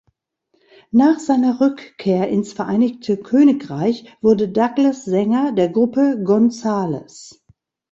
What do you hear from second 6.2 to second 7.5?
"Gonzales".